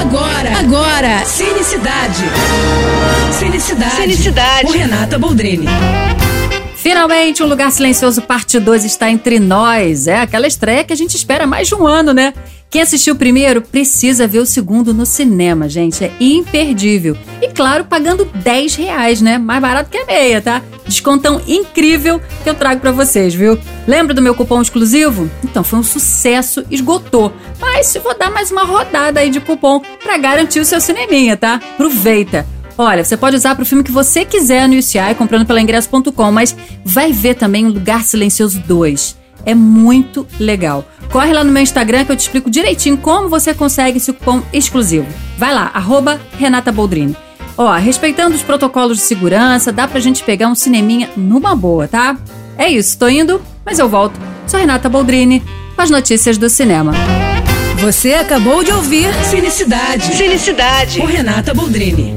[0.00, 2.22] Agora, agora, Cinecidade.
[3.32, 3.96] Cinecidade.
[3.96, 4.66] Cinecidade.
[4.66, 5.66] Com Renata Boldrini.
[6.74, 10.06] Finalmente, um Lugar Silencioso Parte 2 está entre nós.
[10.06, 12.32] É aquela estreia que a gente espera mais de um ano, né?
[12.68, 16.04] Quem assistiu o primeiro precisa ver o segundo no cinema, gente.
[16.04, 17.16] É imperdível.
[17.40, 19.38] E claro, pagando 10 reais, né?
[19.38, 20.60] Mais barato que a meia, tá?
[20.84, 23.58] Descontão incrível que eu trago para vocês, viu?
[23.86, 25.30] Lembra do meu cupom exclusivo?
[25.44, 27.32] Então, foi um sucesso, esgotou.
[27.60, 31.54] Mas vou dar mais uma rodada aí de cupom para garantir o seu cineminha, tá?
[31.54, 32.46] Aproveita!
[32.78, 36.30] Olha, você pode usar para o filme que você quiser no UCI, comprando pela ingresso.com,
[36.30, 36.54] mas
[36.84, 39.16] vai ver também o Lugar Silencioso 2.
[39.46, 40.84] É muito legal.
[41.10, 44.42] Corre lá no meu Instagram que eu te explico direitinho como você consegue esse cupom
[44.52, 45.06] exclusivo.
[45.38, 47.16] Vai lá, arroba Renata Boldrini.
[47.56, 52.18] Ó, respeitando os protocolos de segurança, dá pra gente pegar um cineminha numa boa, tá?
[52.58, 54.20] É isso, tô indo, mas eu volto.
[54.46, 55.42] Sou Renata Boldrini
[55.74, 56.92] com as notícias do cinema.
[57.78, 60.16] Você acabou de ouvir Cinecidade.
[61.00, 62.14] Com Renata Boldrini.